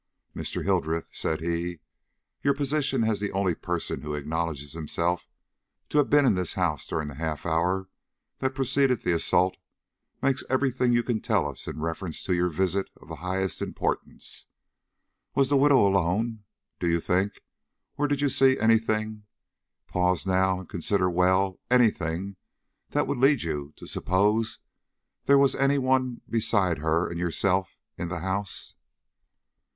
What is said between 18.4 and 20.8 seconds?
any thing pause now and